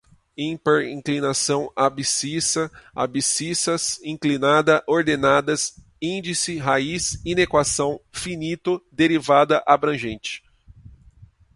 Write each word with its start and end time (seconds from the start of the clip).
ímpar, 0.35 0.81
inclinação, 0.83 1.71
abscissa, 1.75 2.71
abscissas, 2.95 3.99
inclinada, 4.01 4.83
ordenadas, 4.87 5.75
índice, 6.01 6.57
raiz, 6.57 7.23
inequação, 7.23 8.01
finito, 8.11 8.83
derivada, 8.91 9.61
abrangente 9.63 10.43